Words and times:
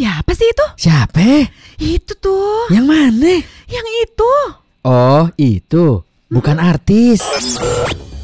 Siapa 0.00 0.32
sih 0.32 0.48
itu? 0.48 0.66
Siapa? 0.80 1.44
Itu 1.76 2.16
tuh. 2.16 2.72
Yang 2.72 2.86
mana? 2.88 3.36
Yang 3.68 3.88
itu. 4.00 4.32
Oh, 4.80 5.28
itu. 5.36 6.00
Bukan 6.32 6.56
artis. 6.56 7.20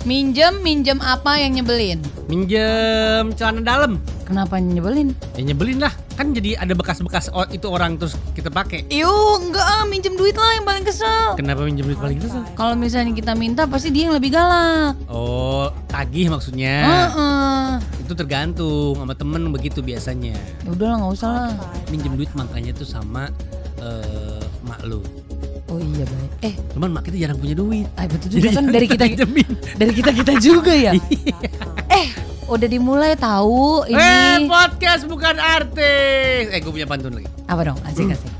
Minjem, 0.08 0.64
minjem 0.64 0.96
apa 1.04 1.36
yang 1.36 1.52
nyebelin? 1.52 2.00
Minjem 2.32 3.28
celana 3.36 3.60
dalam. 3.60 4.00
Kenapa 4.24 4.56
nyebelin? 4.56 5.12
Ya 5.36 5.52
nyebelin 5.52 5.84
lah. 5.84 5.92
Kan 6.16 6.32
jadi 6.32 6.56
ada 6.56 6.72
bekas-bekas 6.72 7.28
itu 7.52 7.68
orang 7.68 8.00
terus 8.00 8.16
kita 8.32 8.48
pakai. 8.48 8.88
Yuk, 8.88 9.52
enggak 9.52 9.68
ah, 9.68 9.84
minjem 9.84 10.16
duit 10.16 10.32
lah 10.32 10.56
yang 10.56 10.64
paling 10.64 10.80
kesel. 10.88 11.36
Kenapa 11.36 11.60
minjem 11.60 11.92
duit 11.92 12.00
paling 12.00 12.24
kesel? 12.24 12.40
Kalau 12.56 12.72
misalnya 12.72 13.12
kita 13.12 13.36
minta 13.36 13.68
pasti 13.68 13.92
dia 13.92 14.08
yang 14.08 14.16
lebih 14.16 14.32
galak. 14.32 14.96
Oh, 15.12 15.68
tagih 15.92 16.32
maksudnya. 16.32 16.88
Heeh. 16.88 17.95
Itu 18.06 18.14
tergantung 18.14 18.94
sama 18.94 19.12
temen 19.12 19.50
begitu 19.50 19.82
biasanya. 19.82 20.38
Ya 20.62 20.68
udahlah 20.68 20.96
nggak 20.96 21.12
usah 21.12 21.30
lah. 21.32 21.50
Minjem 21.90 22.14
duit 22.14 22.30
makanya 22.32 22.70
tuh 22.72 22.86
sama 22.86 23.34
eh, 23.76 24.38
mak 24.62 24.78
lu. 24.82 25.02
Oh 25.66 25.76
iya 25.76 26.06
baik. 26.06 26.30
Eh, 26.40 26.54
Cuman 26.70 26.94
mak 26.94 27.02
kita 27.02 27.18
jarang 27.18 27.34
punya 27.36 27.52
duit. 27.52 27.90
ah, 27.92 28.06
betul 28.06 28.30
juga 28.32 28.54
kan 28.54 28.64
dari 28.70 28.86
kita 28.86 29.04
dari 29.74 29.90
kita 29.92 30.10
kita 30.14 30.32
juga 30.38 30.70
ya. 30.70 30.94
eh, 31.98 32.06
udah 32.46 32.68
dimulai 32.70 33.18
tahu 33.18 33.82
Eh, 33.84 33.98
ini. 34.38 34.46
podcast 34.46 35.02
bukan 35.04 35.34
artis. 35.36 36.46
Eh, 36.46 36.62
gue 36.62 36.70
punya 36.70 36.86
pantun 36.86 37.10
lagi. 37.10 37.26
Apa 37.44 37.66
dong? 37.66 37.78
Asik 37.82 38.06
asik. 38.06 38.30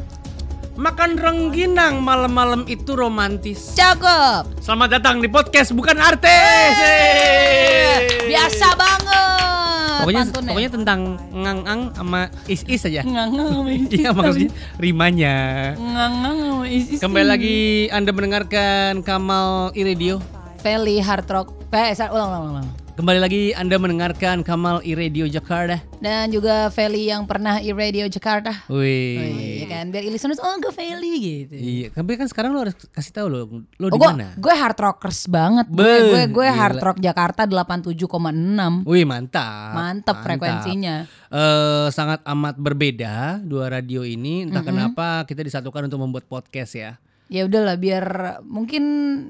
Makan 0.77 1.19
rengginang 1.19 1.99
malam-malam 1.99 2.63
itu 2.69 2.95
romantis. 2.95 3.75
Cakep. 3.75 4.63
Selamat 4.63 4.95
datang 4.95 5.19
di 5.19 5.27
podcast 5.27 5.75
bukan 5.75 5.99
artis. 5.99 6.71
Yeay. 6.79 8.31
Biasa 8.31 8.69
banget. 8.77 9.56
Pokoknya 10.03 10.23
pantunnya. 10.25 10.51
pokoknya 10.53 10.71
tentang 10.73 11.01
ngang-ang 11.33 11.81
sama 11.93 12.21
is-is 12.47 12.83
aja. 12.85 13.01
ngangang 13.03 13.49
sama 13.53 13.71
isi. 13.79 13.95
Iya 13.97 14.11
maksudnya 14.13 14.51
rimanya. 14.77 15.35
ngangang 15.75 16.37
sama 16.41 16.65
isi. 16.67 16.95
Kembali 16.99 17.27
lagi 17.27 17.59
Anda 17.89 18.11
mendengarkan 18.11 19.01
Kamal 19.01 19.73
iRadio. 19.73 20.19
Feli 20.61 20.99
Hard 20.99 21.29
Rock. 21.29 21.49
Eh, 21.71 21.93
ulang 22.09 22.29
ulang 22.31 22.45
ulang. 22.51 22.69
Kembali 22.97 23.21
lagi 23.21 23.53
Anda 23.53 23.77
mendengarkan 23.77 24.41
Kamal 24.41 24.81
iRadio 24.81 25.29
Jakarta. 25.29 25.85
Dan 26.01 26.33
juga 26.33 26.73
Feli 26.73 27.13
yang 27.13 27.29
pernah 27.29 27.61
i-radio 27.61 28.09
Jakarta. 28.09 28.65
Wih. 28.73 29.61
Iya 29.61 29.67
kan, 29.69 29.85
biar 29.93 30.09
listeners 30.09 30.41
oh 30.41 30.57
gue 30.57 30.73
Feli 30.73 31.13
gitu. 31.21 31.55
Iya, 31.61 31.87
tapi 31.93 32.17
kan 32.17 32.25
sekarang 32.25 32.57
lo 32.57 32.65
harus 32.65 32.73
kasih 32.89 33.13
tahu 33.13 33.27
lo 33.29 33.39
lo 33.77 33.85
Oh, 33.85 33.93
di 33.93 34.01
gue, 34.01 34.09
mana. 34.09 34.33
gue 34.33 34.49
hard 34.49 34.79
rockers 34.81 35.29
banget. 35.29 35.69
Gue 35.69 35.85
Beuh, 35.85 36.09
gue, 36.09 36.23
gue 36.41 36.49
gila. 36.49 36.57
hard 36.57 36.79
rock 36.81 36.99
Jakarta 37.05 37.45
87,6. 37.45 38.89
Wih, 38.89 39.05
mantap. 39.05 39.77
Mantep 39.77 40.17
frekuensinya. 40.25 40.97
Eh 41.29 41.87
sangat 41.93 42.25
amat 42.25 42.57
berbeda 42.57 43.45
dua 43.45 43.69
radio 43.69 44.09
ini. 44.09 44.49
Entah 44.49 44.65
kenapa 44.65 45.29
kita 45.29 45.45
disatukan 45.45 45.85
untuk 45.85 46.01
membuat 46.01 46.25
podcast 46.25 46.73
ya. 46.73 46.97
Ya 47.29 47.45
udahlah 47.45 47.77
biar 47.77 48.05
mungkin 48.41 48.83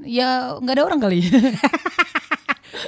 ya 0.06 0.54
nggak 0.62 0.74
ada 0.78 0.84
orang 0.86 1.00
kali. 1.02 1.18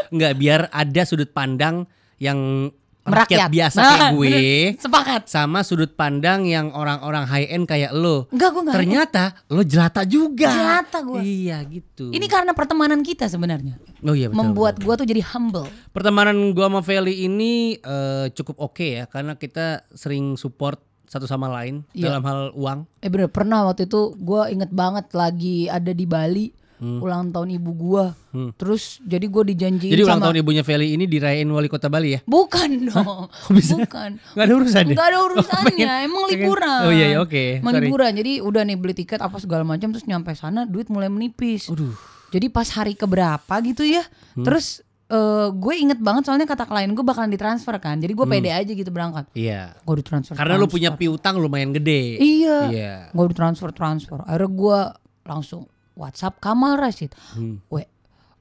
Enggak 0.09 0.33
biar 0.35 0.61
ada 0.69 1.03
sudut 1.03 1.29
pandang 1.29 1.85
yang 2.17 2.71
Merakyat. 3.01 3.25
rakyat 3.41 3.51
biasa 3.51 3.79
Nah, 3.79 3.89
kayak 3.89 4.11
gue. 4.11 4.21
bener. 4.21 4.43
Sepakat. 4.77 5.23
Sama 5.27 5.59
sudut 5.63 5.89
pandang 5.91 6.45
yang 6.45 6.69
orang-orang 6.71 7.25
high 7.25 7.49
end 7.49 7.65
kayak 7.65 7.89
lo. 7.91 8.29
Enggak 8.29 8.49
gue 8.51 8.63
enggak. 8.63 8.77
Ternyata 8.77 9.23
lo 9.49 9.63
jelata 9.63 10.03
juga. 10.05 10.45
Jelata 10.47 10.99
gua. 11.01 11.19
Iya 11.19 11.57
gitu. 11.65 12.11
Ini 12.11 12.27
karena 12.27 12.53
pertemanan 12.53 13.01
kita 13.01 13.25
sebenarnya. 13.25 13.81
oh 13.99 14.13
iya 14.13 14.29
betul. 14.29 14.39
Membuat 14.39 14.77
gue 14.77 14.95
tuh 14.95 15.07
jadi 15.07 15.25
humble. 15.27 15.65
pertemanan 15.91 16.37
gua 16.53 16.69
sama 16.69 16.81
Feli 16.81 17.25
ini 17.25 17.53
eh, 17.77 18.27
cukup 18.31 18.61
oke 18.63 18.85
ya 18.85 19.05
karena 19.05 19.35
kita 19.35 19.89
sering 19.91 20.37
support 20.37 20.77
satu 21.03 21.25
sama 21.25 21.49
lain 21.51 21.89
Iya. 21.91 22.13
dalam 22.13 22.23
hal 22.23 22.41
uang. 22.53 22.79
Eh 23.01 23.09
bener 23.09 23.27
pernah 23.27 23.65
waktu 23.65 23.89
itu 23.89 24.13
gue 24.15 24.53
inget 24.53 24.69
banget 24.69 25.09
lagi 25.13 25.65
ada 25.67 25.91
di 25.91 26.05
Bali 26.05 26.53
ulang 26.79 27.31
tahun 27.31 27.59
ibu 27.59 27.71
gue. 27.75 28.05
Hmm. 28.29 28.51
Terus 28.55 29.03
jadi 29.03 29.27
gue 29.27 29.43
dijanjiin 29.51 29.91
Jadi 29.91 30.03
ulang 30.05 30.19
sama 30.21 30.25
tahun 30.31 30.37
ibunya 30.41 30.63
Feli 30.63 30.95
ini 30.95 31.05
dirayain 31.05 31.47
wali 31.47 31.67
kota 31.67 31.87
Bali 31.87 32.15
ya? 32.15 32.21
Bukan 32.23 32.71
dong. 32.87 33.27
bisa? 33.57 33.75
Bukan. 33.75 34.11
Gak 34.33 34.45
ada 34.45 34.55
urusannya. 34.55 34.95
Enggak 34.95 35.09
ada 35.11 35.19
urusannya, 35.29 35.93
emang 36.07 36.23
pengen- 36.27 36.39
liburan. 36.39 36.81
Oh 36.87 36.93
iya, 36.93 37.07
iya, 37.13 37.19
oke. 37.19 37.45
Emang 37.59 37.75
Sorry. 37.75 37.85
liburan. 37.87 38.13
Jadi 38.15 38.33
udah 38.39 38.63
nih 38.63 38.77
beli 38.77 38.95
tiket 38.95 39.19
apa 39.19 39.37
segala 39.39 39.63
macam 39.63 39.89
terus 39.91 40.05
nyampe 40.05 40.31
sana 40.33 40.65
duit 40.65 40.87
mulai 40.87 41.11
menipis. 41.11 41.67
Aduh. 41.69 41.95
Jadi 42.29 42.47
pas 42.49 42.69
hari 42.71 42.93
keberapa 42.93 43.55
gitu 43.65 43.83
ya. 43.83 44.05
Hmm. 44.37 44.45
Terus 44.45 44.85
eh, 45.09 45.49
gue 45.49 45.75
inget 45.75 45.97
banget 45.97 46.29
soalnya 46.29 46.45
kata 46.45 46.69
klien 46.69 46.93
gue 46.93 47.01
bakalan 47.01 47.33
ditransfer 47.33 47.73
kan. 47.81 47.97
Jadi 47.97 48.13
gue 48.13 48.27
pede 48.29 48.53
aja 48.53 48.69
gitu 48.69 48.93
berangkat. 48.93 49.25
Iya. 49.33 49.73
Gue 49.81 50.05
ditransfer. 50.05 50.37
Karena 50.37 50.55
lu 50.55 50.69
transfer. 50.69 50.75
punya 50.77 50.91
piutang 50.95 51.41
lumayan 51.41 51.73
gede. 51.73 52.21
Iya. 52.21 52.57
Iya. 52.69 52.95
Gue 53.11 53.33
ditransfer 53.33 53.73
transfer. 53.73 54.21
Akhirnya 54.23 54.53
gue 54.53 54.79
langsung 55.25 55.65
WhatsApp 55.99 56.39
Kamal 56.39 56.79
Rashid. 56.79 57.11
Hmm. 57.35 57.59
Weh, 57.69 57.87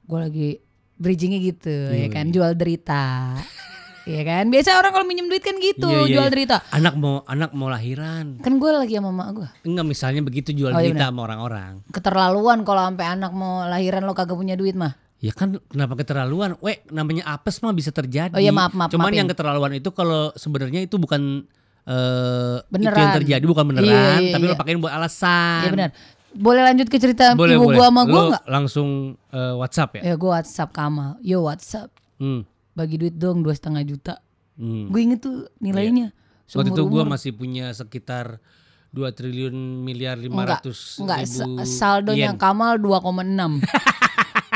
gue 0.04 0.18
lagi 0.18 0.48
bridgingnya 0.94 1.38
gitu 1.44 1.74
ya 1.90 1.94
Iya, 1.96 2.08
kan, 2.08 2.30
jual 2.30 2.54
derita. 2.54 3.34
Iya 4.08 4.24
kan, 4.24 4.48
biasa 4.48 4.80
orang 4.80 4.96
kalau 4.96 5.04
minjem 5.04 5.28
duit 5.28 5.44
kan 5.44 5.52
gitu, 5.60 5.84
Iya, 5.84 6.00
iya, 6.00 6.12
jual 6.16 6.26
iya. 6.26 6.32
derita. 6.32 6.56
Anak 6.72 6.96
mau 6.96 7.20
anak 7.28 7.52
mau 7.52 7.68
lahiran. 7.68 8.40
Kan 8.40 8.56
gue 8.56 8.70
lagi 8.72 8.96
sama 8.96 9.12
mak 9.12 9.28
gue. 9.36 9.48
Enggak 9.62 9.84
misalnya 9.84 10.24
begitu 10.24 10.56
jual 10.56 10.72
Oh, 10.72 10.80
iya 10.80 10.88
derita 10.88 11.12
sama 11.12 11.28
orang-orang. 11.28 11.84
Keterlaluan 11.92 12.64
kalau 12.64 12.88
sampai 12.88 13.04
anak 13.04 13.36
mau 13.36 13.68
lahiran 13.68 14.00
lo 14.00 14.16
kagak 14.16 14.32
punya 14.32 14.56
duit 14.56 14.72
mah. 14.72 14.96
Ya 15.20 15.28
kan 15.28 15.60
kenapa 15.62 15.92
keterlaluan? 15.94 16.56
Weh, 16.58 16.80
namanya 16.88 17.28
apes 17.28 17.60
mah 17.60 17.76
bisa 17.76 17.92
terjadi. 17.92 18.32
Oh 18.32 18.40
iya, 18.40 18.48
maaf, 18.48 18.72
maaf, 18.72 18.88
Cuman 18.88 19.12
maafin. 19.12 19.20
yang 19.20 19.28
keterlaluan 19.28 19.76
itu 19.76 19.92
kalau 19.92 20.32
sebenarnya 20.32 20.80
itu 20.80 20.96
bukan 20.96 21.44
eh 21.84 22.56
itu 22.56 22.68
Beneran. 22.70 22.96
yang 22.96 23.12
terjadi 23.14 23.44
bukan 23.44 23.64
beneran, 23.66 23.88
Iya, 23.88 24.08
iya, 24.20 24.32
tapi 24.32 24.44
iya. 24.44 24.52
lo 24.52 24.56
pakein 24.56 24.78
buat 24.78 24.92
alasan. 24.94 25.60
Iya 25.60 25.70
benar. 25.70 25.90
Boleh 26.30 26.60
lanjut 26.62 26.86
ke 26.86 26.96
cerita 26.96 27.32
Boleh, 27.32 27.54
ibu 27.54 27.66
boleh. 27.66 27.76
gue 27.76 27.86
sama 27.86 28.02
Lo 28.02 28.20
nggak? 28.28 28.42
langsung 28.46 28.88
eh, 29.28 29.54
WhatsApp 29.54 29.90
ya? 29.96 30.02
Ya 30.02 30.14
gue 30.14 30.30
WhatsApp 30.30 30.70
Kamal, 30.70 31.16
yo 31.20 31.42
WhatsApp, 31.42 31.88
Hmm. 32.16 32.42
bagi 32.72 32.96
duit 32.96 33.14
dong 33.14 33.40
dua 33.40 33.52
setengah 33.52 33.82
juta. 33.82 34.14
hmm. 34.54 34.88
Gue 34.88 35.00
inget 35.02 35.20
tuh 35.20 35.48
nilainya. 35.56 36.12
Waktu 36.48 36.70
itu 36.70 36.82
gue 36.82 37.02
masih 37.02 37.32
punya 37.32 37.68
sekitar 37.70 38.40
2 38.88 39.04
triliun 39.10 39.52
miliar 39.78 40.16
Enggak, 40.16 40.64
500 40.64 40.98
enggak 40.98 41.18
ribu 41.18 41.28
sa- 41.28 41.68
saldonya 41.68 42.32
yen. 42.32 42.36
Kamal 42.36 42.76
2,6. 42.76 43.60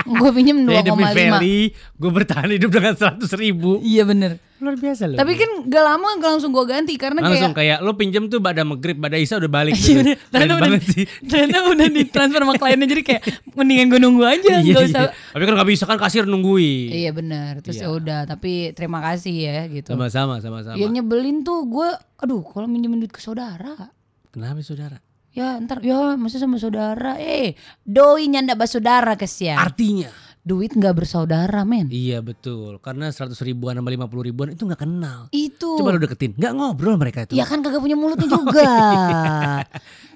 gue 0.20 0.30
pinjem 0.34 0.56
demi 0.66 0.78
2,5. 0.78 1.14
Feli, 1.14 1.58
gue 1.72 2.10
bertahan 2.10 2.48
hidup 2.50 2.70
dengan 2.70 2.94
100 2.94 3.22
ribu. 3.38 3.78
Iya 3.82 4.02
bener. 4.06 4.38
Luar 4.62 4.78
biasa 4.78 5.10
loh. 5.10 5.18
Tapi 5.18 5.34
kan 5.34 5.50
gak 5.66 5.84
lama 5.84 6.08
gak 6.22 6.30
langsung 6.38 6.54
gue 6.54 6.64
ganti 6.70 6.94
karena 6.94 7.18
langsung 7.18 7.50
kayak 7.50 7.82
kayak, 7.82 7.86
lo 7.86 7.98
pinjam 7.98 8.30
tuh 8.30 8.38
pada 8.38 8.62
maghrib, 8.62 8.94
pada 8.94 9.18
isya 9.18 9.42
udah 9.42 9.50
balik. 9.50 9.74
Iya 9.74 9.82
gitu. 9.82 9.98
bener. 9.98 10.16
Ternyata 10.30 10.54
udah, 10.54 10.80
sih. 10.86 11.04
ternyata 11.30 11.58
udah 11.66 11.88
ditransfer 11.90 12.40
sama 12.46 12.54
kliennya 12.54 12.86
jadi 12.86 13.02
kayak 13.02 13.22
mendingan 13.58 13.86
gue 13.90 14.00
nunggu 14.02 14.22
aja 14.22 14.54
Iya, 14.62 14.74
gak 14.74 14.82
iya. 14.82 14.86
usah. 14.86 15.02
Tapi 15.34 15.42
kan 15.42 15.54
gak 15.58 15.68
bisa 15.74 15.84
kan 15.90 15.98
kasir 15.98 16.24
nungguin. 16.30 16.88
Iya 16.94 17.10
benar. 17.10 17.52
Terus 17.58 17.82
Iya. 17.82 17.90
ya 17.90 17.96
udah 17.98 18.20
tapi 18.30 18.70
terima 18.78 19.02
kasih 19.02 19.34
ya 19.34 19.60
gitu. 19.66 19.98
Sama-sama, 19.98 20.38
sama-sama. 20.38 20.78
Ya 20.78 20.86
nyebelin 20.86 21.42
tuh 21.42 21.66
gue 21.66 21.88
aduh 22.22 22.42
kalau 22.46 22.70
minjemin 22.70 23.02
duit 23.02 23.10
ke 23.10 23.18
saudara. 23.18 23.90
Kenapa 24.30 24.62
saudara? 24.62 25.02
Ya 25.32 25.56
ntar 25.64 25.80
ya 25.80 26.12
masa 26.20 26.36
sama 26.36 26.60
saudara 26.60 27.16
Eh 27.16 27.56
doi 27.88 28.28
nyanda 28.28 28.52
saudara 28.68 29.16
kesian 29.16 29.56
Artinya? 29.56 30.12
Duit 30.42 30.74
nggak 30.74 30.98
bersaudara 30.98 31.62
men 31.62 31.86
Iya 31.86 32.18
betul. 32.18 32.82
Karena 32.82 33.08
100 33.14 33.38
ribuan 33.46 33.78
sama 33.78 33.94
50 33.94 34.26
ribuan 34.26 34.48
itu 34.50 34.66
gak 34.66 34.82
kenal. 34.82 35.30
Itu 35.30 35.78
Coba 35.78 35.94
lo 35.94 36.02
deketin, 36.02 36.34
nggak 36.34 36.52
ngobrol 36.58 36.98
mereka 36.98 37.22
itu. 37.30 37.38
Ya 37.38 37.46
kan 37.46 37.62
kagak 37.62 37.78
punya 37.78 37.94
mulutnya 37.94 38.26
juga 38.42 38.66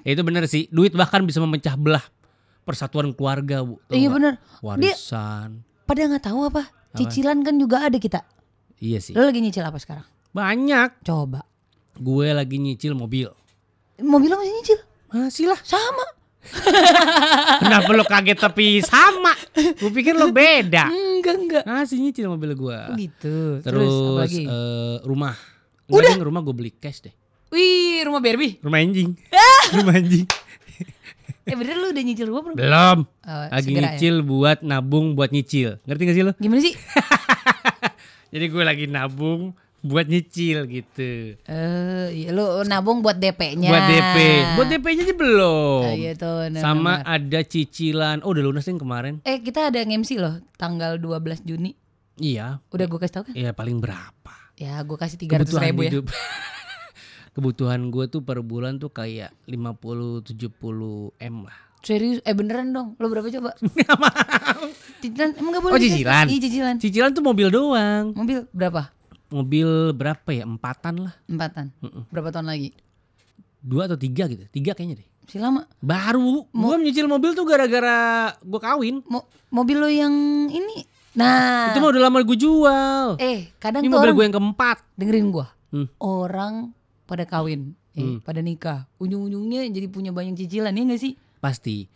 Ya 0.03 0.09
itu 0.11 0.21
bener 0.27 0.43
sih. 0.51 0.67
Duit 0.67 0.91
bahkan 0.91 1.23
bisa 1.23 1.39
memecah 1.39 1.79
belah 1.79 2.03
persatuan 2.67 3.15
keluarga, 3.15 3.63
Bu. 3.63 3.79
Tau 3.87 3.95
Iya 3.95 4.11
nggak? 4.11 4.15
bener 4.19 4.33
Dia 4.35 4.93
Warisan. 4.93 5.49
pada 5.87 6.01
nggak 6.11 6.23
tahu 6.27 6.39
apa 6.51 6.63
Cicilan 6.99 7.39
kan 7.47 7.55
juga 7.55 7.87
ada 7.87 7.95
kita 7.95 8.27
Iya 8.83 8.99
sih. 8.99 9.15
Lo 9.15 9.23
lagi 9.23 9.39
nyicil 9.39 9.63
apa 9.63 9.79
sekarang? 9.79 10.03
Banyak. 10.35 11.07
Coba 11.07 11.47
Gue 11.95 12.29
lagi 12.35 12.59
nyicil 12.59 12.93
mobil. 12.93 13.31
Mobil 14.03 14.27
lo 14.29 14.37
masih 14.37 14.53
nyicil? 14.59 14.79
Masih 15.17 15.49
lah. 15.49 15.57
Sama 15.65 16.05
Kenapa 17.59 17.89
lo 17.91 18.07
kaget 18.07 18.39
tapi 18.39 18.79
sama? 18.79 19.35
Gue 19.51 19.91
pikir 19.91 20.15
lo 20.15 20.31
beda. 20.31 20.87
Enggak 20.87 21.35
enggak 21.35 21.63
Masih 21.65 21.99
nyicil 21.99 22.31
mobil 22.31 22.55
gue. 22.55 22.79
Oh 22.87 22.95
gitu 22.95 23.59
Terus, 23.59 23.65
Terus, 23.65 23.91
apa 23.91 24.21
lagi? 24.23 24.43
eh, 24.45 24.95
rumah. 25.03 25.35
Udah. 25.87 26.15
rumah 26.19 26.39
gue 26.39 26.55
beli 26.55 26.71
cash 26.71 27.03
deh. 27.03 27.13
Wih 27.47 28.03
rumah 28.03 28.19
Barbie 28.19 28.59
Rumah 28.59 28.79
anjing. 28.79 29.11
rumah 29.75 29.95
anjing. 29.95 30.27
Eh 31.47 31.55
bener 31.55 31.79
lu 31.79 31.95
udah 31.95 32.03
nyicil 32.03 32.27
gua 32.27 32.41
belum? 32.43 32.55
Belum. 32.59 32.97
Oh, 33.07 33.45
Lagi 33.47 33.71
ya. 33.71 33.79
nyicil 33.79 34.19
buat 34.19 34.67
nabung 34.67 35.15
buat 35.15 35.31
nyicil. 35.31 35.79
Ngerti 35.87 36.01
gak 36.03 36.15
sih 36.19 36.23
lo? 36.27 36.31
Gimana 36.35 36.59
sih? 36.59 36.75
Jadi 38.35 38.45
gue 38.51 38.63
lagi 38.67 38.85
nabung 38.91 39.55
buat 39.87 40.05
nyicil 40.05 40.67
gitu. 40.67 41.39
Eh, 41.39 42.07
iya, 42.13 42.29
lu 42.29 42.43
nabung 42.63 42.99
buat 42.99 43.15
DP-nya. 43.15 43.67
Buat 43.67 43.83
DP. 43.85 44.17
Buat 44.53 44.67
DP-nya 44.69 45.03
aja 45.03 45.15
belum. 45.15 45.81
Oh, 45.81 45.93
iya 45.93 46.11
tuh, 46.13 46.43
bener, 46.43 46.59
Sama 46.59 46.99
bener. 46.99 47.15
ada 47.15 47.39
cicilan. 47.41 48.17
Oh, 48.21 48.31
udah 48.31 48.43
lunas 48.43 48.63
yang 48.63 48.77
kemarin. 48.77 49.23
Eh, 49.23 49.39
kita 49.39 49.67
ada 49.67 49.79
MC 49.79 50.15
loh 50.15 50.37
tanggal 50.55 50.95
12 50.95 51.41
Juni. 51.41 51.71
Iya. 52.15 52.59
Udah 52.67 52.85
gue 52.85 52.99
kasih 52.99 53.13
tau 53.13 53.23
kan? 53.23 53.33
Iya 53.33 53.51
paling 53.51 53.77
berapa? 53.77 54.33
Ya, 54.53 54.81
gue 54.81 54.95
kasih 54.95 55.17
300 55.17 55.31
Kebutuhan 55.47 55.63
ribu 55.65 55.81
ya. 55.81 55.91
hidup. 55.91 56.05
kebutuhan 57.31 57.93
gue 57.93 58.09
tuh 58.09 58.25
per 58.25 58.41
bulan 58.41 58.77
tuh 58.77 58.89
kayak 58.89 59.29
50 59.45 60.25
70 60.25 60.57
M 61.13 61.35
lah. 61.45 61.57
Serius? 61.79 62.17
Eh 62.25 62.33
beneran 62.33 62.73
dong. 62.73 62.97
Lo 62.97 63.07
berapa 63.07 63.29
coba? 63.29 63.53
Cicilan 65.01 65.37
emang 65.37 65.51
gak 65.53 65.61
boleh 65.61 65.73
Oh, 65.73 65.79
cicilan? 65.79 66.25
Iya 66.25 66.39
cicilan. 66.41 66.75
Cicilan 66.81 67.11
tuh 67.13 67.21
mobil 67.21 67.47
doang. 67.47 68.17
Mobil 68.17 68.49
berapa? 68.49 68.89
Mobil 69.27 69.91
berapa 69.91 70.29
ya? 70.31 70.47
Empatan 70.47 71.09
lah. 71.09 71.13
Empatan. 71.27 71.75
Berapa 72.11 72.31
tahun 72.31 72.47
lagi? 72.47 72.71
Dua 73.59 73.89
atau 73.91 73.99
tiga 73.99 74.29
gitu. 74.31 74.47
Tiga 74.47 74.71
kayaknya 74.71 75.03
deh. 75.03 75.07
Si 75.27 75.35
lama. 75.35 75.67
Baru. 75.83 76.47
Gue 76.55 76.75
nyicil 76.79 77.11
mobil 77.11 77.35
tuh 77.35 77.43
gara-gara 77.43 78.31
gue 78.39 78.59
kawin. 78.63 79.03
Mo 79.11 79.27
mobil 79.51 79.75
lo 79.75 79.91
yang 79.91 80.13
ini. 80.47 80.87
Nah. 81.19 81.75
Itu 81.75 81.83
mah 81.83 81.91
udah 81.91 82.03
lama 82.07 82.23
gue 82.23 82.37
jual. 82.39 83.07
Eh, 83.19 83.51
kadang 83.59 83.83
Ini 83.83 83.91
tuh 83.91 83.99
mobil 83.99 84.13
gue 84.15 84.23
yang 84.31 84.35
keempat. 84.39 84.77
dengerin 84.95 85.27
gua. 85.33 85.51
Hmm. 85.73 85.91
Orang 85.99 86.71
pada 87.03 87.27
kawin, 87.27 87.75
eh, 87.97 88.23
pada 88.23 88.39
nikah, 88.39 88.87
ujung-ujungnya 89.03 89.67
jadi 89.67 89.91
punya 89.91 90.15
banyak 90.15 90.39
cicilan 90.39 90.71
ya 90.71 90.83
gak 90.87 91.01
sih? 91.01 91.19
Pasti. 91.43 91.91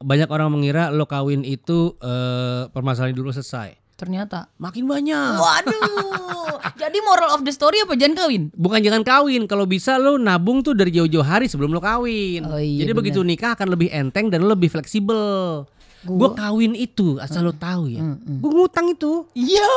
Banyak 0.00 0.30
orang 0.32 0.48
mengira 0.48 0.88
lo 0.88 1.04
kawin 1.04 1.44
itu 1.44 1.98
eh, 2.00 2.70
permasalahan 2.72 3.12
dulu 3.12 3.28
selesai. 3.28 3.76
Ternyata. 4.00 4.48
Makin 4.56 4.88
banyak. 4.88 5.36
Waduh. 5.36 6.56
jadi 6.72 6.98
moral 7.04 7.36
of 7.36 7.44
the 7.44 7.52
story 7.52 7.84
apa 7.84 7.92
jangan 7.94 8.16
kawin? 8.18 8.48
Bukan 8.52 8.80
jangan 8.80 9.04
kawin, 9.04 9.44
kalau 9.44 9.68
bisa 9.68 10.00
lo 10.00 10.16
nabung 10.16 10.64
tuh 10.64 10.72
dari 10.72 10.88
jauh-jauh 10.90 11.20
hari 11.20 11.46
sebelum 11.46 11.68
lo 11.68 11.78
kawin. 11.78 12.40
Oh 12.44 12.56
iya, 12.56 12.82
Jadi 12.82 12.90
bener. 12.90 13.00
begitu 13.04 13.20
nikah 13.20 13.52
akan 13.52 13.68
lebih 13.70 13.92
enteng 13.92 14.32
dan 14.32 14.48
lebih 14.48 14.72
fleksibel. 14.72 15.68
Gue 16.00 16.32
kawin 16.32 16.72
itu 16.72 17.20
asal 17.20 17.44
lo 17.44 17.52
tahu 17.52 17.92
ya. 17.92 18.00
Gue 18.40 18.50
ngutang 18.50 18.88
itu. 18.88 19.28
Iya. 19.36 19.68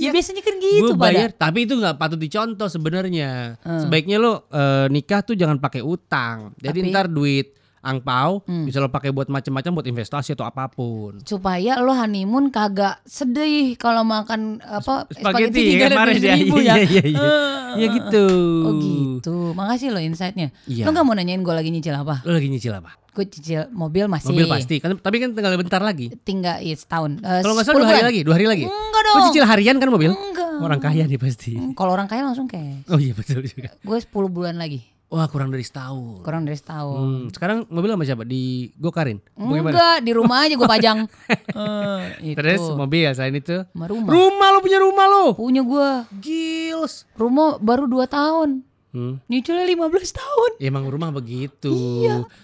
ya 0.00 0.10
biasanya 0.10 0.42
kan 0.42 0.58
gitu 0.58 0.90
gue 0.90 0.98
pada. 0.98 1.12
bayar, 1.12 1.28
tapi 1.30 1.62
itu 1.62 1.76
nggak 1.76 1.94
patut 1.94 2.18
dicontoh 2.18 2.66
sebenarnya. 2.66 3.54
Sebaiknya 3.62 4.18
lo 4.18 4.50
eh, 4.50 4.90
nikah 4.90 5.22
tuh 5.22 5.38
jangan 5.38 5.62
pakai 5.62 5.78
utang. 5.78 6.56
Jadi 6.58 6.78
Tapi- 6.82 6.90
ntar 6.90 7.06
duit 7.06 7.54
angpau 7.80 8.42
bisa 8.64 8.78
lo 8.78 8.88
pakai 8.88 9.10
buat 9.10 9.26
macam-macam 9.26 9.70
buat 9.74 9.86
investasi 9.86 10.32
atau 10.32 10.44
apa 10.44 10.66
pun. 10.66 11.22
supaya 11.22 11.78
lo 11.78 11.92
honeymoon 11.92 12.48
kagak 12.48 12.98
sedih 13.04 13.74
kalau 13.74 14.02
makan 14.02 14.58
apa 14.60 15.06
Spaghetti 15.08 15.74
tiga 15.74 15.86
ya 15.86 15.96
ratus 15.96 16.20
ya. 16.20 16.34
ribu 16.34 16.56
Iya, 16.58 16.74
ya. 16.74 16.84
iya, 16.92 17.02
iya. 17.04 17.30
Ya 17.68 17.86
gitu. 17.90 18.24
Oh 18.64 18.74
gitu. 18.76 19.36
Makasih 19.52 19.92
lo 19.92 20.00
insightnya. 20.00 20.50
Iya. 20.64 20.84
Lo 20.84 20.90
gak 20.90 21.04
mau 21.04 21.12
nanyain 21.12 21.38
gue 21.38 21.52
lagi 21.52 21.68
nyicil 21.68 21.92
apa? 21.92 22.24
Lo 22.24 22.32
lagi 22.32 22.48
nyicil 22.48 22.72
apa? 22.72 22.96
Gue 23.12 23.26
cicil 23.26 23.66
mobil 23.70 24.06
masih. 24.06 24.30
Mobil 24.30 24.46
pasti. 24.46 24.78
Kan 24.78 24.96
tapi 24.96 25.18
kan 25.18 25.34
tinggal 25.34 25.54
bentar 25.54 25.82
lagi. 25.82 26.10
Tinggal 26.22 26.62
iya, 26.62 26.74
setahun. 26.74 27.18
Eh, 27.18 27.42
Kalau 27.42 27.54
nggak 27.54 27.66
salah 27.66 27.76
10 27.76 27.82
dua 27.82 27.86
hari 27.86 27.94
bulan. 27.94 28.08
lagi, 28.08 28.20
dua 28.22 28.34
hari 28.34 28.46
lagi. 28.46 28.64
Enggak 28.66 29.02
Lo 29.02 29.10
dong. 29.10 29.26
cicil 29.30 29.44
harian 29.44 29.76
kan 29.76 29.88
mobil? 29.90 30.10
Enggak. 30.14 30.50
Orang 30.58 30.80
kaya 30.80 31.04
nih 31.06 31.18
pasti. 31.18 31.52
Kalau 31.74 31.90
orang 31.92 32.06
kaya 32.06 32.22
langsung 32.22 32.46
cash. 32.46 32.86
Oh 32.88 32.98
iya 32.98 33.12
betul 33.14 33.42
juga. 33.42 33.70
Gue 33.78 33.98
10 34.00 34.10
bulan 34.30 34.56
lagi. 34.56 34.80
Wah 35.08 35.24
kurang 35.24 35.48
dari 35.48 35.64
setahun. 35.64 36.20
Kurang 36.20 36.44
dari 36.44 36.52
setahun. 36.52 37.00
Hmm, 37.00 37.24
sekarang 37.32 37.64
mobil 37.66 37.88
sama 37.88 38.04
siapa? 38.04 38.28
Di 38.28 38.68
Gokarin? 38.76 39.24
Enggak, 39.32 40.04
di 40.04 40.12
rumah 40.12 40.44
aja 40.44 40.52
gue 40.52 40.68
pajang. 40.68 40.98
Eh, 41.58 42.32
itu. 42.32 42.38
Terus 42.38 42.60
mobil 42.70 43.08
selain 43.10 43.34
itu? 43.34 43.64
Sama 43.66 43.88
rumah. 43.88 44.12
Rumah 44.12 44.48
lo 44.52 44.58
punya 44.60 44.78
rumah 44.78 45.04
lo? 45.08 45.24
Punya 45.34 45.64
gue. 45.64 45.90
Gils. 46.20 47.08
Rumah 47.16 47.56
baru 47.58 47.88
2 47.88 48.04
tahun. 48.06 48.62
Hmm. 48.88 49.18
Nyicilnya 49.26 49.66
15 49.66 49.80
tahun. 50.12 50.50
Ya, 50.56 50.68
emang 50.68 50.86
rumah 50.86 51.10
begitu. 51.10 51.72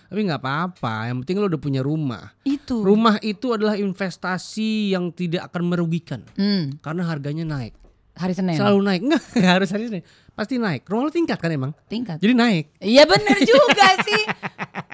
Tapi 0.08 0.20
nggak 0.20 0.40
apa-apa. 0.40 1.08
Yang 1.08 1.16
penting 1.22 1.36
lo 1.38 1.46
udah 1.46 1.60
punya 1.60 1.80
rumah. 1.80 2.32
Itu. 2.42 2.80
Rumah 2.80 3.20
itu 3.20 3.52
adalah 3.52 3.76
investasi 3.76 4.90
yang 4.90 5.08
tidak 5.08 5.46
akan 5.46 5.68
merugikan 5.68 6.24
Hmm, 6.34 6.80
karena 6.80 7.04
harganya 7.04 7.44
naik. 7.44 7.76
hari 8.14 8.30
Senin. 8.30 8.54
Selalu 8.54 8.78
naik. 8.80 9.00
Enggak, 9.02 9.22
nggak 9.38 9.52
harus 9.52 9.70
hari 9.70 9.84
ini. 9.88 10.00
Pasti 10.34 10.58
naik. 10.58 10.82
Rumah 10.90 11.06
lo 11.06 11.10
tingkat 11.14 11.38
kan 11.38 11.50
emang? 11.50 11.72
Tingkat. 11.86 12.18
Jadi 12.18 12.34
naik. 12.34 12.64
Iya 12.82 13.06
bener 13.06 13.38
juga 13.42 13.86
sih. 14.02 14.22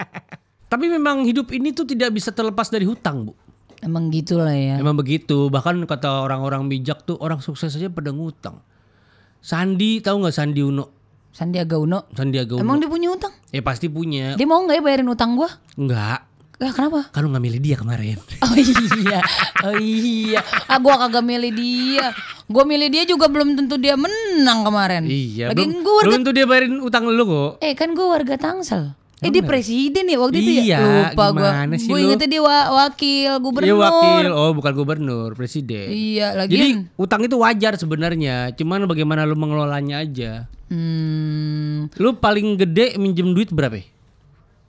Tapi 0.72 0.86
memang 0.86 1.26
hidup 1.26 1.50
ini 1.50 1.74
tuh 1.74 1.88
tidak 1.88 2.14
bisa 2.14 2.30
terlepas 2.30 2.70
dari 2.70 2.86
hutang, 2.86 3.26
Bu. 3.26 3.32
Emang 3.80 4.12
gitu 4.12 4.38
lah 4.38 4.54
ya. 4.54 4.76
Emang 4.76 4.94
begitu. 4.94 5.48
Bahkan 5.48 5.88
kata 5.88 6.28
orang-orang 6.28 6.68
bijak 6.68 7.02
tuh 7.08 7.16
orang 7.18 7.40
sukses 7.40 7.72
aja 7.72 7.88
pada 7.88 8.12
ngutang. 8.12 8.60
Sandi 9.40 10.04
tahu 10.04 10.22
nggak 10.22 10.36
Sandi 10.36 10.60
Uno? 10.60 10.84
Sandiaga 11.32 11.80
Uno. 11.80 12.06
Sandiaga 12.12 12.54
Uno. 12.54 12.62
Emang 12.62 12.76
dia 12.78 12.92
punya 12.92 13.08
utang? 13.10 13.32
Ya 13.50 13.64
pasti 13.64 13.88
punya. 13.88 14.36
Dia 14.36 14.46
mau 14.46 14.60
nggak 14.62 14.78
ya 14.78 14.82
bayarin 14.84 15.08
utang 15.08 15.34
gua? 15.34 15.48
Enggak. 15.74 16.29
Eh, 16.60 16.68
kenapa? 16.70 17.08
Kan 17.08 17.24
lu 17.24 17.32
nggak 17.32 17.40
milih 17.42 17.58
dia 17.58 17.74
kemarin. 17.74 18.20
Oh 18.42 18.52
iya, 18.52 19.20
oh 19.62 19.74
iya. 19.76 20.40
Ah 20.66 20.76
gua 20.76 20.96
kagak 20.98 21.22
milih 21.22 21.48
dia. 21.50 22.12
Gua 22.44 22.62
milih 22.62 22.88
dia 22.88 23.02
juga 23.04 23.26
belum 23.26 23.54
tentu 23.54 23.74
dia 23.74 23.94
menang 23.94 24.60
kemarin. 24.62 25.04
iya. 25.04 25.48
Lagi 25.48 25.64
belum, 25.64 25.80
gua 25.80 25.92
warga, 25.94 26.06
belum 26.06 26.20
tuh 26.20 26.32
dia 26.32 26.44
bayarin 26.44 26.74
utang 26.78 27.04
lu 27.06 27.24
kok. 27.24 27.50
eh 27.58 27.72
kan 27.72 27.92
gua 27.92 28.12
warga 28.12 28.36
Tangsel. 28.36 28.92
Eh 29.20 29.28
dia 29.28 29.40
presiden 29.42 30.04
ya 30.04 30.16
waktu 30.16 30.36
itu 30.38 30.50
ya? 30.50 30.62
Iya, 30.62 30.78
Lupa 31.12 31.24
Gua 31.30 31.52
lu? 31.60 31.96
ingetnya 31.98 32.28
dia 32.30 32.40
wa- 32.40 32.68
wakil 32.78 33.30
gubernur. 33.38 33.66
Dia 33.66 33.76
wakil. 33.76 34.26
Oh, 34.30 34.50
bukan 34.52 34.72
gubernur, 34.74 35.28
presiden. 35.32 35.88
Iya, 35.88 36.32
Jadi 36.40 36.56
lagian. 36.56 36.88
utang 36.96 37.20
itu 37.20 37.36
wajar 37.36 37.76
sebenarnya. 37.76 38.52
Cuman 38.52 38.84
bagaimana 38.84 39.24
lu 39.24 39.32
mengelolanya 39.34 40.00
aja. 40.00 40.48
Hmm, 40.72 41.92
Lu 41.94 42.14
paling 42.14 42.56
gede 42.56 42.96
minjem 42.96 43.30
duit 43.30 43.48
berapa? 43.48 43.76
ya? 43.76 43.84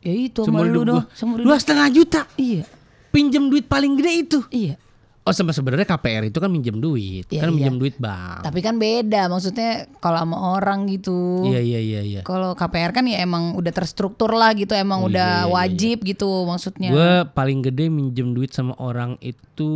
Ya 0.01 0.13
itu 0.13 0.41
sama 0.43 0.65
lu. 0.65 0.81
Seumur 1.13 1.37
Dua 1.41 1.57
setengah 1.61 1.87
juta. 1.89 2.21
Iya, 2.35 2.65
Pinjem 3.13 3.47
duit 3.47 3.65
paling 3.65 3.97
gede 3.97 4.11
itu. 4.25 4.39
iya. 4.49 4.75
Oh 5.21 5.29
sama 5.29 5.53
sebenarnya 5.53 5.85
KPR 5.85 6.33
itu 6.33 6.41
kan 6.41 6.49
minjem 6.49 6.81
duit, 6.81 7.29
Iya, 7.29 7.45
kan 7.45 7.53
iya. 7.53 7.55
minjem 7.55 7.77
duit 7.77 7.93
bank. 8.01 8.41
Tapi 8.41 8.57
kan 8.65 8.81
beda, 8.81 9.29
maksudnya 9.29 9.85
kalau 10.01 10.17
sama 10.17 10.57
orang 10.57 10.89
gitu. 10.89 11.45
Iya 11.45 11.61
iya 11.61 11.77
iya 11.77 12.01
iya. 12.01 12.21
Kalau 12.25 12.57
KPR 12.57 12.89
kan 12.89 13.05
ya 13.05 13.21
emang 13.21 13.53
udah 13.53 13.69
terstruktur 13.69 14.33
lah 14.33 14.49
gitu, 14.57 14.73
emang 14.73 15.05
Iya, 15.05 15.07
udah 15.13 15.29
iya, 15.29 15.45
iya, 15.45 15.53
wajib 15.53 15.97
gitu 16.09 16.25
maksudnya. 16.49 16.89
Gue 16.89 17.11
paling 17.37 17.61
gede 17.61 17.93
minjem 17.93 18.33
duit 18.33 18.49
sama 18.49 18.73
orang 18.81 19.21
itu 19.21 19.69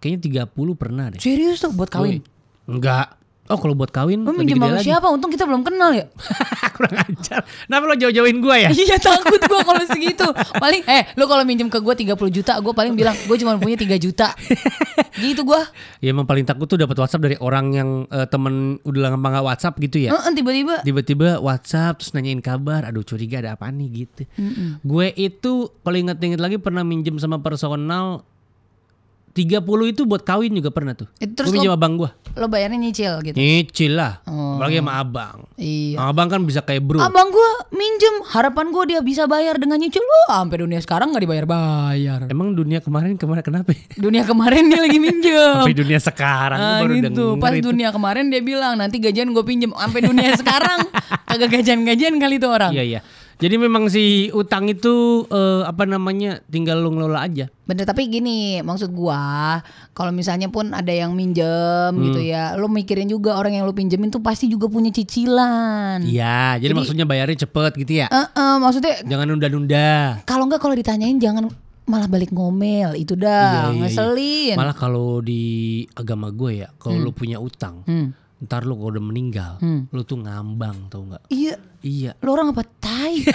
kayaknya 0.00 0.48
30 0.48 0.80
pernah 0.80 1.12
deh. 1.12 1.20
Serius 1.20 1.60
tuh 1.60 1.68
buat 1.76 1.92
kawin? 1.92 2.24
Enggak. 2.64 3.19
Oh 3.50 3.58
kalau 3.58 3.74
buat 3.74 3.90
kawin 3.90 4.22
Lo 4.22 4.30
minjem 4.30 4.62
sama 4.62 4.78
siapa? 4.78 5.10
Untung 5.10 5.34
kita 5.34 5.42
belum 5.42 5.66
kenal 5.66 5.90
ya. 5.90 6.06
Kurang 6.78 7.02
ajar. 7.02 7.42
Kenapa 7.42 7.84
lo 7.90 7.94
jauh-jauhin 7.98 8.38
gue 8.38 8.56
ya? 8.62 8.70
Iya 8.70 8.96
takut 9.10 9.42
gua 9.50 9.60
kalau 9.66 9.82
segitu. 9.90 10.26
Paling 10.62 10.86
eh 10.86 11.10
lu 11.18 11.26
kalau 11.26 11.42
minjem 11.42 11.66
ke 11.66 11.82
gua 11.82 11.98
30 11.98 12.14
juta, 12.30 12.54
gua 12.62 12.70
paling 12.70 12.94
bilang 12.94 13.18
gua 13.26 13.34
cuma 13.34 13.58
punya 13.58 13.74
3 13.74 13.98
juta. 13.98 14.30
gitu 15.20 15.42
gua. 15.42 15.66
ya 15.98 16.14
emang 16.14 16.24
paling 16.24 16.46
takut 16.46 16.70
tuh 16.70 16.78
dapat 16.78 16.96
WhatsApp 16.96 17.26
dari 17.26 17.36
orang 17.42 17.66
yang 17.74 17.90
eh, 18.06 18.24
temen 18.30 18.78
udah 18.86 19.10
lama 19.10 19.18
nggak 19.18 19.44
WhatsApp 19.50 19.74
gitu 19.82 20.06
ya. 20.06 20.14
Heeh, 20.14 20.30
tiba-tiba 20.32 20.74
Tiba-tiba 20.86 21.42
WhatsApp 21.42 21.98
terus 22.00 22.14
nanyain 22.14 22.38
kabar, 22.38 22.86
aduh 22.86 23.02
curiga 23.02 23.42
ada 23.42 23.58
apa 23.58 23.68
nih 23.68 24.06
gitu. 24.06 24.22
Gue 24.86 25.10
itu 25.18 25.74
kalau 25.82 25.96
inget-inget 25.98 26.38
lagi 26.38 26.56
pernah 26.62 26.86
minjem 26.86 27.18
sama 27.18 27.42
personal 27.42 28.22
30 29.30 29.62
itu 29.88 30.02
buat 30.02 30.20
kawin 30.20 30.50
juga 30.50 30.68
pernah 30.68 30.92
tuh. 30.92 31.06
Itu 31.16 31.38
terus 31.38 31.54
lo- 31.54 31.70
abang 31.70 31.94
gue. 31.94 32.10
lo 32.30 32.46
bayarnya 32.46 32.78
nyicil 32.78 33.14
gitu. 33.22 33.34
Nyicil 33.34 33.94
lah. 33.94 34.22
Oh. 34.22 34.54
Apalagi 34.54 34.78
sama 34.78 34.92
abang. 34.96 35.36
Iya. 35.54 35.98
Sama 35.98 36.08
abang 36.08 36.28
kan 36.28 36.40
bisa 36.42 36.60
kayak 36.60 36.82
bro. 36.82 36.98
Abang 36.98 37.30
gua 37.30 37.50
minjem, 37.70 38.22
harapan 38.24 38.70
gua 38.70 38.84
dia 38.86 39.00
bisa 39.00 39.26
bayar 39.26 39.54
dengan 39.56 39.78
nyicil. 39.78 39.98
Wah, 40.00 40.38
sampai 40.40 40.58
dunia 40.60 40.78
sekarang 40.78 41.10
nggak 41.10 41.22
dibayar-bayar. 41.22 42.20
Emang 42.26 42.54
dunia 42.54 42.78
kemarin 42.78 43.14
ke 43.14 43.24
mana 43.24 43.40
kenapa? 43.40 43.70
ya? 43.70 43.82
Dunia 43.96 44.22
kemarin 44.22 44.66
dia 44.66 44.80
lagi 44.80 44.98
minjem. 44.98 45.58
Sampai 45.60 45.74
dunia 45.76 45.98
sekarang 45.98 46.58
gue 46.58 46.70
Ah, 46.70 46.80
baru 46.80 46.92
gitu. 46.96 47.24
Pas 47.36 47.52
itu. 47.52 47.66
dunia 47.66 47.88
kemarin 47.90 48.24
dia 48.28 48.40
bilang 48.40 48.74
nanti 48.74 48.98
gajian 48.98 49.30
gue 49.30 49.42
pinjem. 49.42 49.70
Sampai 49.72 50.00
dunia 50.00 50.30
sekarang 50.34 50.78
kagak 51.30 51.50
gajian-gajian 51.52 52.14
kali 52.16 52.36
itu 52.36 52.46
orang. 52.46 52.70
Iya 52.70 52.84
iya. 52.84 53.00
Jadi 53.40 53.56
memang 53.56 53.88
si 53.88 54.04
utang 54.30 54.68
itu 54.68 54.92
eh, 55.26 55.62
apa 55.64 55.82
namanya 55.84 56.44
tinggal 56.46 56.76
lu 56.76 56.92
ngelola 56.92 57.24
aja. 57.24 57.48
Bener 57.64 57.82
tapi 57.82 58.04
gini 58.06 58.60
maksud 58.60 58.90
gua 58.90 59.58
kalau 59.90 60.10
misalnya 60.10 60.46
pun 60.46 60.70
ada 60.70 60.90
yang 60.90 61.12
minjem 61.12 61.90
Hmm. 61.90 62.04
gitu 62.04 62.20
ya, 62.20 62.52
lo 62.54 62.68
mikirin 62.68 63.06
juga 63.06 63.34
orang 63.34 63.54
yang 63.54 63.64
lo 63.64 63.72
pinjemin 63.72 64.08
tuh 64.08 64.20
pasti 64.20 64.44
juga 64.44 64.66
punya 64.66 64.90
cicilan. 64.90 66.02
Iya. 66.02 66.60
Jadi, 66.60 66.72
maksudnya 66.72 67.04
bayarnya 67.04 67.40
cepet 67.40 67.72
gitu 67.78 67.92
ya. 67.96 68.06
Eh, 68.06 68.28
eh, 68.30 68.56
maksudnya 68.56 69.00
Jangan 69.02 69.26
nunda-nunda. 69.26 70.20
kalau 70.22 70.44
nggak 70.44 70.60
kalau 70.60 70.74
ditanyain 70.74 71.16
jangan 71.16 71.48
malah 71.82 72.06
balik 72.06 72.30
ngomel 72.30 72.94
itu 72.94 73.14
Iya, 73.14 73.18
iya, 73.18 73.26
dah 73.26 73.64
iya. 73.66 73.78
ngeselin. 73.80 74.54
Malah 74.54 74.76
kalau 74.76 75.18
di 75.18 75.42
agama 75.92 76.30
gue 76.30 76.60
ya, 76.60 76.68
kalau 76.76 77.00
lu 77.00 77.10
punya 77.10 77.38
utang, 77.38 77.82
Hmm. 77.82 78.12
Ntar 78.40 78.64
lu 78.64 78.72
kalau 78.74 78.90
udah 78.90 79.04
meninggal, 79.04 79.52
Hmm. 79.58 79.84
lu 79.88 80.00
tuh 80.00 80.16
ngambang 80.16 80.88
tau 80.88 81.04
nggak? 81.04 81.28
Iya, 81.28 81.60
Iya. 81.80 82.12
lo 82.18 82.32
orang 82.32 82.50
apa 82.50 82.64
tai? 82.74 83.20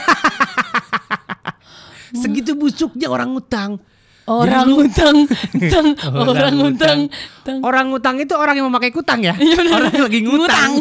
Segitu 2.15 2.55
busuknya 2.55 3.07
orang 3.07 3.31
utang. 3.31 3.77
orang 4.25 4.65
utang, 4.73 5.29
utang, 5.53 5.87
orang 6.25 6.55
utang, 6.57 6.99
utang. 7.05 7.57
Orang 7.61 7.87
utang 7.93 8.15
itu 8.17 8.33
orang 8.33 8.57
yang 8.57 8.65
memakai 8.65 8.89
kutang 8.89 9.21
ya. 9.21 9.37
Iya, 9.37 9.53
bener. 9.55 9.73
orang 9.75 9.93
lagi 10.01 10.19
ngutang. 10.19 10.71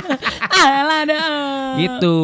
Alah 0.58 1.02
gitu. 1.78 2.18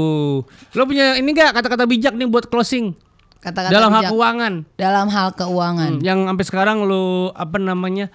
Lo 0.75 0.83
punya 0.83 1.15
ini 1.15 1.31
gak 1.31 1.55
kata-kata 1.55 1.87
bijak 1.87 2.13
nih 2.13 2.27
buat 2.27 2.51
closing 2.51 2.99
Kata-kata 3.39 3.71
dalam 3.71 3.95
hal 3.95 4.11
keuangan? 4.11 4.55
dalam 4.75 5.07
hal 5.07 5.29
keuangan. 5.33 5.93
Hmm, 5.93 6.03
yang 6.03 6.27
sampai 6.27 6.45
sekarang 6.45 6.83
lo 6.83 7.31
apa 7.31 7.57
namanya? 7.57 8.11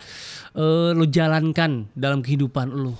eh 0.51 0.91
lo 0.91 1.07
jalankan 1.07 1.87
dalam 1.93 2.19
kehidupan 2.19 2.67
lo. 2.67 2.99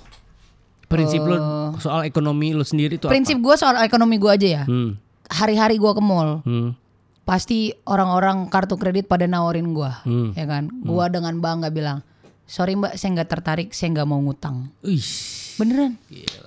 Prinsip 0.92 1.20
lu 1.24 1.36
soal 1.80 2.04
ekonomi 2.04 2.52
lu 2.52 2.62
sendiri 2.62 3.00
tuh 3.00 3.08
Prinsip 3.08 3.40
gue 3.40 3.54
soal 3.56 3.80
ekonomi 3.80 4.20
gue 4.20 4.28
aja 4.28 4.48
ya. 4.60 4.64
Hmm. 4.68 5.00
Hari-hari 5.32 5.80
gue 5.80 5.92
ke 5.96 6.02
mall, 6.04 6.44
Hmm. 6.44 6.76
pasti 7.24 7.72
orang-orang 7.88 8.52
kartu 8.52 8.76
kredit 8.76 9.08
pada 9.08 9.24
nawarin 9.24 9.72
gue, 9.72 9.90
Hmm. 10.04 10.36
ya 10.36 10.44
kan? 10.44 10.68
Gue 10.68 11.04
dengan 11.08 11.40
bangga 11.40 11.72
bilang, 11.72 12.04
sorry 12.52 12.76
mbak, 12.76 13.00
saya 13.00 13.16
nggak 13.16 13.30
tertarik, 13.30 13.68
saya 13.72 13.88
nggak 13.90 14.04
mau 14.04 14.20
ngutang. 14.20 14.68
Ih. 14.84 15.00
Beneran. 15.52 15.96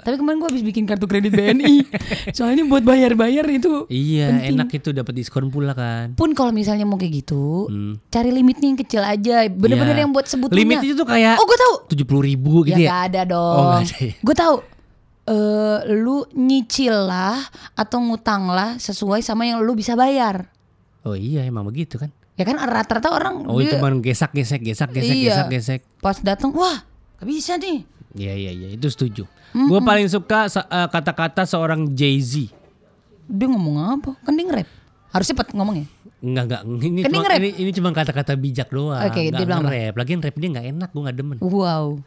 Tapi 0.02 0.16
kemarin 0.18 0.38
gue 0.38 0.50
habis 0.50 0.62
bikin 0.62 0.84
kartu 0.84 1.06
kredit 1.06 1.30
BNI. 1.30 1.86
Soalnya 2.38 2.66
buat 2.66 2.82
bayar-bayar 2.82 3.46
itu. 3.48 3.86
Iya, 3.86 4.50
enak 4.50 4.70
itu 4.72 4.90
dapat 4.92 5.14
diskon 5.14 5.50
pula 5.50 5.74
kan. 5.74 6.14
Pun 6.14 6.34
kalau 6.34 6.50
misalnya 6.50 6.86
mau 6.86 6.98
kayak 6.98 7.24
gitu, 7.24 7.66
Hmm. 7.66 8.02
cari 8.08 8.30
limitnya 8.30 8.66
yang 8.66 8.78
kecil 8.78 9.02
aja. 9.02 9.46
Bener-bener 9.48 9.94
Iya. 9.94 10.02
yang 10.06 10.12
buat 10.12 10.26
sebutannya. 10.26 10.58
Limit 10.58 10.78
itu 10.84 10.94
tuh 10.96 11.06
kayak 11.06 11.38
Oh 11.38 11.46
gue 11.46 11.54
tahu. 11.56 11.76
tujuh 11.90 12.06
puluh 12.06 12.24
ribu 12.24 12.66
gitu 12.66 12.76
Ya 12.76 12.82
ya. 12.82 12.90
gak 12.92 13.02
ada 13.08 13.22
dong. 13.30 13.56
Oh, 13.56 13.66
nggak 13.72 13.82
ada 13.84 13.98
ya? 14.00 14.14
Gue 14.20 14.36
tahu. 14.36 14.56
Eh, 15.26 15.78
lu 15.96 16.18
nyicil 16.32 16.94
lah 16.94 17.38
atau 17.74 17.98
ngutang 18.00 18.46
lah 18.46 18.78
sesuai 18.78 19.22
sama 19.22 19.46
yang 19.46 19.58
lu 19.58 19.74
bisa 19.74 19.94
bayar. 19.94 20.50
Oh 21.02 21.14
iya, 21.14 21.42
emang 21.42 21.62
begitu 21.64 21.98
kan. 21.98 22.10
Ya 22.36 22.44
kan 22.44 22.60
rata-rata 22.60 23.08
orang 23.16 23.48
Oh, 23.48 23.64
dia 23.64 23.80
cuman 23.80 24.04
gesak 24.04 24.36
gesek 24.36 24.60
gesak 24.60 24.92
gesek 24.92 25.16
Iya. 25.16 25.28
gesak 25.32 25.48
gesek. 25.52 25.82
pas 26.04 26.20
datang, 26.20 26.52
wah 26.52 26.84
gak 27.16 27.28
bisa 27.28 27.56
nih. 27.56 27.88
Iya 28.16 28.34
iya 28.36 28.52
iya, 28.52 28.68
itu 28.76 28.88
setuju. 28.92 29.24
Gue 29.56 29.80
paling 29.80 30.08
suka 30.12 30.52
eh, 30.52 30.88
kata-kata 30.92 31.48
seorang 31.48 31.96
Jay-Z. 31.96 32.52
Dia 33.26 33.48
ngomong 33.48 33.76
apa? 33.80 34.12
Kan 34.24 34.36
dia 34.36 34.46
nge-rap. 34.52 34.70
Harus 35.16 35.28
cepat 35.32 35.56
ngomongnya. 35.56 35.88
Enggak 36.20 36.44
enggak 36.44 36.62
ini 36.84 37.00
Kan 37.08 37.12
cuma 37.16 37.28
ini, 37.40 37.50
ini 37.56 37.72
cuma 37.72 37.90
kata-kata 37.96 38.36
bijak 38.36 38.68
doang. 38.68 39.00
Oke, 39.00 39.32
Nggak 39.32 39.40
dia 39.40 39.48
bilang 39.48 39.64
nge-rap. 39.64 39.94
Lagian 39.96 40.20
rap 40.20 40.36
dia 40.36 40.50
nggak 40.52 40.68
enak, 40.76 40.90
gue 40.92 41.02
nggak 41.08 41.18
demen. 41.18 41.38
Wow. 41.40 42.04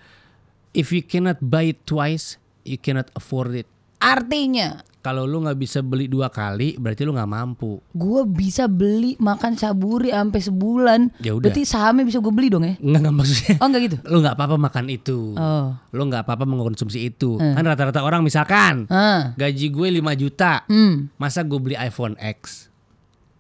If 0.77 0.93
you 0.93 1.01
cannot 1.01 1.41
buy 1.41 1.73
it 1.73 1.81
twice, 1.89 2.37
you 2.69 2.77
cannot 2.77 3.09
afford 3.17 3.57
it. 3.57 3.69
Artinya 3.99 4.83
Kalau 4.99 5.25
lu 5.25 5.41
nggak 5.41 5.57
bisa 5.57 5.79
beli 5.81 6.05
dua 6.05 6.27
kali, 6.29 6.75
berarti 6.75 7.07
lu 7.07 7.15
nggak 7.15 7.31
mampu. 7.31 7.79
gue 7.89 8.23
bisa 8.27 8.67
beli 8.67 9.15
makan 9.17 9.55
saburi 9.55 10.11
sampai 10.11 10.41
sebulan. 10.43 11.01
Ya 11.19 11.33
udah. 11.33 11.49
Berarti 11.49 11.63
sahamnya 11.65 12.05
bisa 12.05 12.19
gue 12.19 12.29
beli 12.29 12.51
dong 12.51 12.67
ya? 12.67 12.75
Enggak 12.77 13.01
enggak 13.01 13.15
maksudnya. 13.15 13.55
Oh 13.57 13.67
enggak 13.67 13.83
gitu? 13.85 13.97
Lu 14.05 14.17
nggak 14.21 14.35
apa-apa 14.37 14.57
makan 14.59 14.85
itu. 14.91 15.19
Oh. 15.33 15.73
Lu 15.95 16.03
nggak 16.05 16.23
apa-apa 16.23 16.45
mengkonsumsi 16.45 17.09
itu. 17.09 17.39
Kan 17.39 17.63
rata-rata 17.63 18.03
orang 18.03 18.21
misalkan 18.21 18.85
Ah. 18.89 19.33
gaji 19.35 19.71
gue 19.71 19.89
5 19.97 20.13
juta, 20.15 20.67
Hmm. 20.67 21.09
masa 21.17 21.41
gue 21.41 21.57
beli 21.57 21.79
iPhone 21.79 22.19
X? 22.19 22.69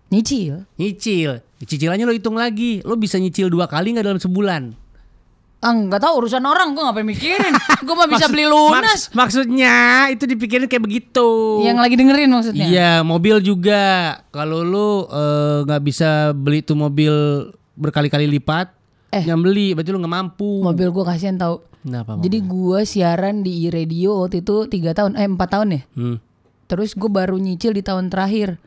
Nyicil. 0.08 0.64
Nyicil. 0.78 1.42
Cicilannya 1.60 2.06
lo 2.06 2.14
hitung 2.14 2.38
lagi. 2.38 2.80
Lo 2.80 2.96
bisa 2.96 3.18
nyicil 3.18 3.50
dua 3.50 3.68
kali 3.68 3.92
nggak 3.92 4.06
dalam 4.06 4.22
sebulan? 4.22 4.72
Ah 5.58 5.70
nggak 5.70 5.98
tahu 5.98 6.22
urusan 6.22 6.38
orang 6.40 6.70
gue 6.70 6.80
ngapain 6.80 7.02
mikirin. 7.04 7.50
gue 7.80 7.90
mah 7.92 8.06
bisa 8.06 8.14
Maksud- 8.22 8.30
beli 8.30 8.46
lunas. 8.46 8.78
maks- 8.78 9.10
maksudnya 9.10 9.74
itu 10.08 10.22
dipikirin 10.24 10.66
kayak 10.66 10.80
begitu. 10.80 11.28
Yang 11.60 11.78
lagi 11.78 11.94
dengerin 11.94 12.30
maksudnya. 12.30 12.64
Iya, 12.64 12.92
mobil 13.02 13.40
juga. 13.40 13.84
Kalau 14.28 14.62
lu 14.62 14.88
eh, 15.04 15.58
nggak 15.64 15.82
bisa 15.82 16.08
beli 16.30 16.62
tuh 16.62 16.74
mobil 16.74 17.10
berkali-kali 17.74 18.26
lipat, 18.28 18.70
Eh. 19.10 19.24
yang 19.24 19.38
beli 19.38 19.72
berarti 19.72 19.90
lu 19.90 19.98
nggak 19.98 20.14
mampu. 20.14 20.60
Mobil 20.60 20.88
gue 20.88 21.04
kasihan 21.04 21.34
tahu. 21.34 21.58
Kenapa? 21.80 22.18
Jadi 22.18 22.38
gue 22.40 22.78
siaran 22.84 23.40
di 23.40 23.66
radio 23.66 24.20
waktu 24.20 24.42
itu 24.42 24.66
tiga 24.66 24.92
tahun, 24.92 25.14
eh 25.14 25.24
empat 25.24 25.48
tahun 25.48 25.68
ya. 25.72 25.82
Hmm. 25.92 26.16
Terus 26.66 26.92
gue 26.92 27.08
baru 27.08 27.34
nyicil 27.34 27.72
di 27.72 27.80
tahun 27.80 28.08
terakhir. 28.08 28.58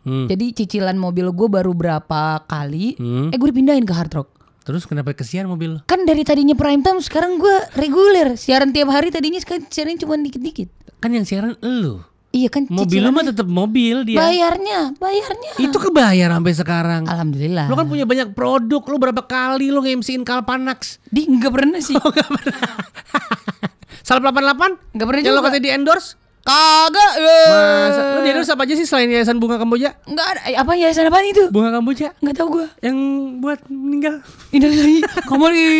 Hmm. 0.00 0.26
Jadi 0.26 0.56
cicilan 0.56 0.96
mobil 0.96 1.28
gue 1.28 1.46
baru 1.46 1.70
berapa 1.70 2.42
kali. 2.42 2.96
Hmm. 2.96 3.28
Eh 3.28 3.36
gue 3.36 3.48
dipindahin 3.48 3.84
ke 3.84 3.92
Hard 3.92 4.10
Rock. 4.12 4.28
Terus 4.70 4.86
kenapa 4.86 5.10
kesian 5.18 5.50
mobil? 5.50 5.82
Kan 5.90 6.06
dari 6.06 6.22
tadinya 6.22 6.54
prime 6.54 6.78
time 6.78 7.02
sekarang 7.02 7.42
gue 7.42 7.74
reguler. 7.74 8.38
Siaran 8.38 8.70
tiap 8.70 8.94
hari 8.94 9.10
tadinya 9.10 9.42
sekarang 9.42 9.66
siaran 9.66 9.98
cuma 9.98 10.14
dikit-dikit. 10.14 10.70
Kan 11.02 11.10
yang 11.10 11.26
siaran 11.26 11.58
lu. 11.58 11.98
Iya 12.30 12.46
kan 12.46 12.70
Mobil 12.70 13.02
lu 13.02 13.10
mah 13.10 13.26
tetap 13.26 13.50
mobil 13.50 14.06
dia. 14.06 14.22
Bayarnya, 14.22 14.94
bayarnya. 14.94 15.58
Itu 15.58 15.82
kebayar 15.82 16.30
sampai 16.30 16.54
sekarang. 16.54 17.02
Alhamdulillah. 17.10 17.66
Lu 17.66 17.74
kan 17.74 17.90
punya 17.90 18.06
banyak 18.06 18.30
produk, 18.30 18.78
lu 18.86 18.96
berapa 19.02 19.26
kali 19.26 19.74
lu 19.74 19.82
nge-MC-in 19.82 20.22
Kalpanax? 20.22 21.02
Di 21.10 21.26
nggak 21.26 21.50
pernah 21.50 21.82
sih. 21.82 21.98
Salah 24.06 24.30
88? 24.30 24.94
Nggak 24.94 25.06
pernah 25.10 25.20
Yang 25.26 25.34
lo 25.34 25.42
katanya 25.42 25.64
di 25.66 25.70
endorse? 25.74 26.14
Kagak. 26.50 27.12
Masa, 27.46 28.00
lu 28.10 28.20
di 28.20 28.28
endorse 28.28 28.50
apa 28.50 28.66
aja 28.66 28.74
sih 28.74 28.82
selain 28.82 29.06
Yayasan 29.06 29.38
Bunga 29.38 29.54
Kamboja? 29.54 29.94
Nggak 30.02 30.26
ada. 30.26 30.40
Eh, 30.44 30.58
Apa 30.58 30.74
yayasan 30.74 31.06
apa 31.06 31.22
itu? 31.22 31.46
Bunga 31.48 31.70
Kamboja 31.70 32.10
Nggak 32.18 32.34
tahu 32.34 32.48
gue. 32.52 32.66
yang 32.82 32.96
buat 33.38 33.62
meninggal. 33.70 34.18
Innalillahi. 34.50 34.98
Kamari. 35.22 35.70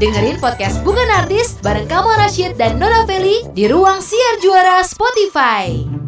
Dengerin 0.00 0.40
podcast 0.40 0.80
Bukan 0.80 1.08
Artis 1.12 1.60
bareng 1.60 1.84
Kamal 1.84 2.16
Rashid 2.16 2.56
dan 2.56 2.80
Nora 2.80 3.04
Feli 3.04 3.44
di 3.52 3.68
ruang 3.68 4.00
siar 4.00 4.40
juara 4.40 4.80
Spotify. 4.80 5.99